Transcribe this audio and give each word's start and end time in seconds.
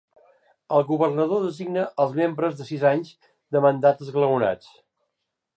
El 0.77 0.85
governador 0.87 1.43
designa 1.43 1.83
els 2.05 2.17
membres 2.21 2.57
de 2.63 2.69
sis 2.71 2.89
anys 2.95 3.13
de 3.57 3.63
mandat 3.67 4.05
esglaonats. 4.07 4.77